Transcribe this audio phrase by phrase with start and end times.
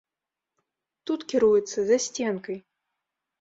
[1.09, 2.57] Тут кіруецца, за сценкай!